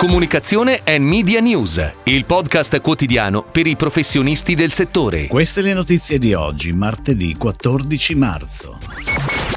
[0.00, 5.26] Comunicazione e Media News, il podcast quotidiano per i professionisti del settore.
[5.26, 8.78] Queste le notizie di oggi, martedì 14 marzo.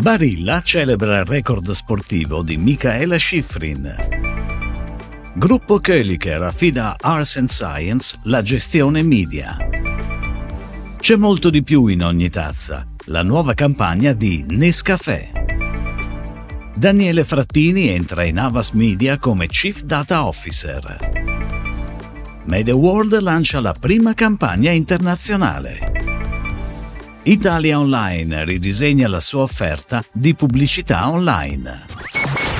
[0.00, 3.94] Barilla celebra il record sportivo di Michaela Schifrin.
[5.34, 9.58] Gruppo Köliker affida a Arts and Science la gestione media.
[10.98, 12.86] C'è molto di più in ogni tazza.
[13.08, 15.39] La nuova campagna di Nescafè.
[16.80, 20.96] Daniele Frattini entra in Avas Media come Chief Data Officer.
[22.44, 25.78] Media World lancia la prima campagna internazionale.
[27.24, 31.99] Italia Online ridisegna la sua offerta di pubblicità online.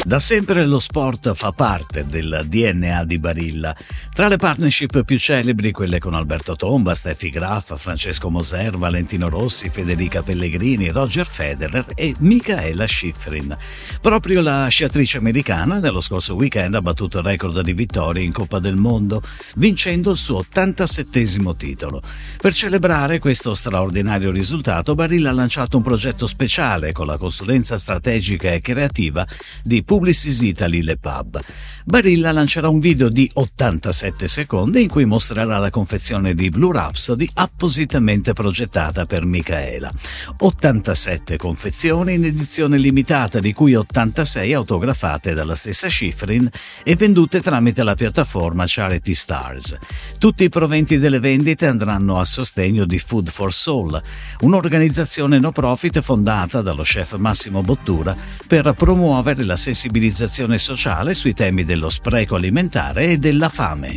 [0.03, 3.77] Da sempre lo sport fa parte del DNA di Barilla.
[4.13, 9.69] Tra le partnership più celebri, quelle con Alberto Tomba, Steffi Graf, Francesco Moser, Valentino Rossi,
[9.69, 13.57] Federica Pellegrini, Roger Federer e Michaela Schifrin.
[14.01, 18.59] Proprio la sciatrice americana nello scorso weekend ha battuto il record di vittorie in Coppa
[18.59, 19.23] del Mondo,
[19.57, 22.03] vincendo il suo 87 titolo.
[22.41, 28.51] Per celebrare questo straordinario risultato, Barilla ha lanciato un progetto speciale con la consulenza strategica
[28.51, 29.27] e creativa
[29.63, 31.43] di Publicis Italy Le Pub.
[31.85, 37.29] Barilla lancerà un video di 87 secondi in cui mostrerà la confezione di Blue Rhapsody
[37.35, 39.91] appositamente progettata per Michaela.
[40.39, 46.49] 87 confezioni in edizione limitata, di cui 86 autografate dalla stessa Schifrin
[46.85, 49.77] e vendute tramite la piattaforma Charity Stars.
[50.19, 54.01] Tutti i proventi delle vendite andranno a sostegno di Food for Soul,
[54.43, 58.17] un'organizzazione no profit fondata dallo chef Massimo Bottura
[58.47, 63.97] per promuovere la sensibilità sensibilizzazione sociale sui temi dello spreco alimentare e della fame.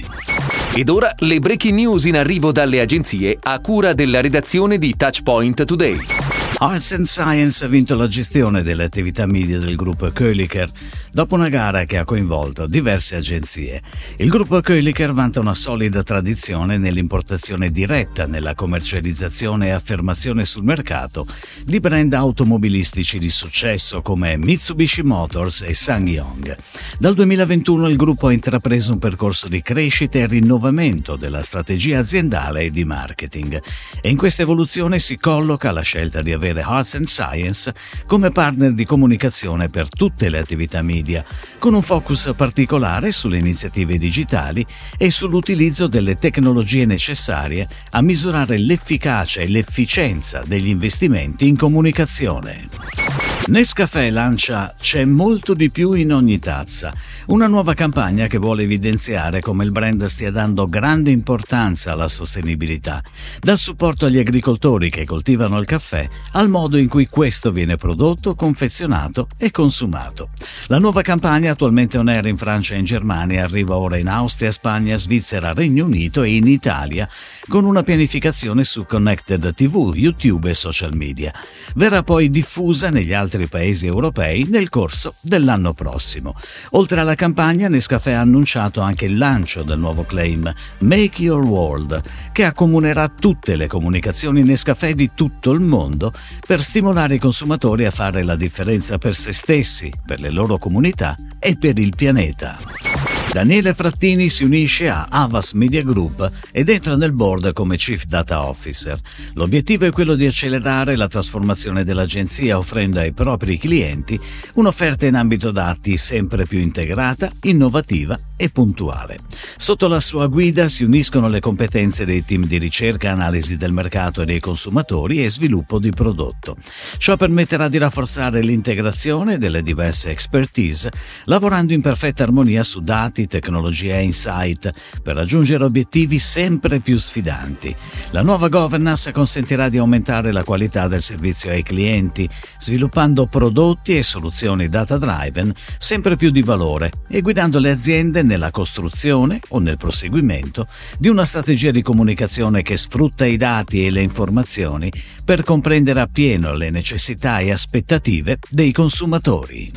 [0.73, 5.66] Ed ora le breaking news in arrivo dalle agenzie a cura della redazione di Touchpoint
[5.66, 6.42] Today.
[6.64, 10.72] Arts and Science ha vinto la gestione delle attività media del gruppo Köliker
[11.11, 13.81] dopo una gara che ha coinvolto diverse agenzie.
[14.16, 21.28] Il gruppo Köliker vanta una solida tradizione nell'importazione diretta, nella commercializzazione e affermazione sul mercato
[21.66, 26.57] di brand automobilistici di successo come Mitsubishi Motors e SsangYong.
[26.97, 32.62] Dal 2021 il gruppo ha intrapreso un percorso di crescita e rinnovamento della strategia aziendale
[32.62, 33.62] e di marketing
[34.00, 37.74] e in questa evoluzione si colloca la scelta di avere Arts and Science
[38.06, 41.25] come partner di comunicazione per tutte le attività media,
[41.58, 44.66] con un focus particolare sulle iniziative digitali
[44.97, 53.22] e sull'utilizzo delle tecnologie necessarie a misurare l'efficacia e l'efficienza degli investimenti in comunicazione.
[53.46, 56.94] Nescafè lancia C'è molto di più in ogni tazza,
[57.26, 63.04] una nuova campagna che vuole evidenziare come il brand stia dando grande importanza alla sostenibilità,
[63.42, 68.34] dal supporto agli agricoltori che coltivano il caffè al modo in cui questo viene prodotto,
[68.34, 70.30] confezionato e consumato.
[70.68, 74.52] La nuova campagna, attualmente on air in Francia e in Germania, arriva ora in Austria,
[74.52, 77.10] Spagna, Svizzera, Regno Unito e in Italia,
[77.50, 81.34] con una pianificazione su Connected TV, YouTube e social media.
[81.75, 86.35] Verrà poi diffusa negli altri altri paesi europei nel corso dell'anno prossimo.
[86.71, 92.01] Oltre alla campagna, Nescafè ha annunciato anche il lancio del nuovo claim Make Your World,
[92.31, 96.13] che accomunerà tutte le comunicazioni Nescafè di tutto il mondo
[96.45, 101.15] per stimolare i consumatori a fare la differenza per se stessi, per le loro comunità
[101.39, 103.12] e per il pianeta.
[103.31, 108.47] Daniele Frattini si unisce a Avas Media Group ed entra nel board come Chief Data
[108.47, 109.00] Officer.
[109.34, 114.19] L'obiettivo è quello di accelerare la trasformazione dell'agenzia offrendo ai propri clienti
[114.53, 119.19] un'offerta in ambito dati sempre più integrata, innovativa e puntuale.
[119.57, 124.22] Sotto la sua guida si uniscono le competenze dei team di ricerca, analisi del mercato
[124.22, 126.57] e dei consumatori e sviluppo di prodotto.
[126.97, 130.91] Ciò permetterà di rafforzare l'integrazione delle diverse expertise,
[131.25, 136.97] lavorando in perfetta armonia su dati, dati, tecnologia e insight per raggiungere obiettivi sempre più
[136.97, 137.74] sfidanti.
[138.09, 144.03] La nuova governance consentirà di aumentare la qualità del servizio ai clienti, sviluppando prodotti e
[144.03, 150.65] soluzioni data-driven sempre più di valore e guidando le aziende nella costruzione o nel proseguimento
[150.98, 154.92] di una strategia di comunicazione che sfrutta i dati e le informazioni
[155.24, 159.71] per comprendere appieno le necessità e aspettative dei consumatori.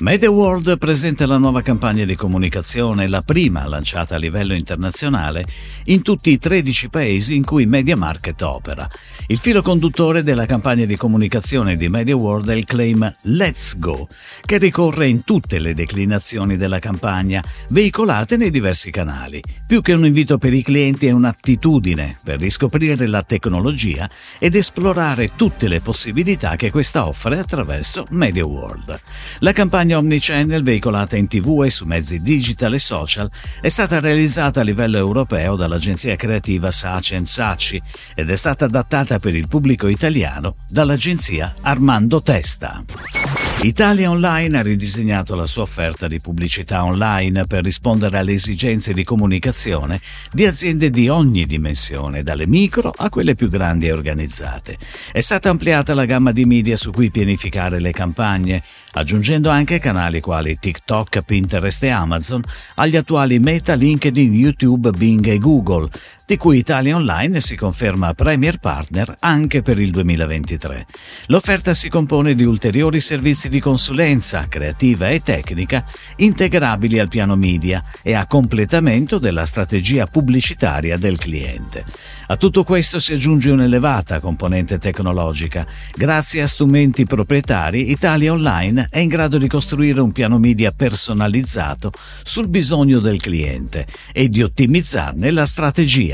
[0.00, 5.44] MediaWorld presenta la nuova campagna di comunicazione, la prima lanciata a livello internazionale
[5.84, 8.88] in tutti i 13 paesi in cui MediaMarket opera.
[9.28, 14.08] Il filo conduttore della campagna di comunicazione di MediaWorld è il claim Let's Go,
[14.44, 19.40] che ricorre in tutte le declinazioni della campagna, veicolate nei diversi canali.
[19.66, 25.30] Più che un invito per i clienti è un'attitudine per riscoprire la tecnologia ed esplorare
[25.36, 29.00] tutte le possibilità che questa offre attraverso MediaWorld.
[29.38, 34.00] La campagna campagna Omnichannel veicolata in tv e su mezzi digital e social è stata
[34.00, 37.80] realizzata a livello europeo dall'agenzia creativa Saci Saci
[38.14, 43.43] ed è stata adattata per il pubblico italiano dall'agenzia Armando Testa.
[43.64, 49.04] Italia Online ha ridisegnato la sua offerta di pubblicità online per rispondere alle esigenze di
[49.04, 54.76] comunicazione di aziende di ogni dimensione, dalle micro a quelle più grandi e organizzate.
[55.10, 58.62] È stata ampliata la gamma di media su cui pianificare le campagne,
[58.92, 62.42] aggiungendo anche canali quali TikTok, Pinterest e Amazon
[62.74, 65.88] agli attuali Meta, LinkedIn, YouTube, Bing e Google,
[66.26, 70.86] di cui Italia Online si conferma Premier Partner anche per il 2023.
[71.26, 75.84] L'offerta si compone di ulteriori servizi di consulenza creativa e tecnica
[76.16, 81.84] integrabili al piano media e a completamento della strategia pubblicitaria del cliente.
[82.28, 85.66] A tutto questo si aggiunge un'elevata componente tecnologica.
[85.94, 91.92] Grazie a strumenti proprietari, Italia Online è in grado di costruire un piano media personalizzato
[92.22, 96.13] sul bisogno del cliente e di ottimizzarne la strategia.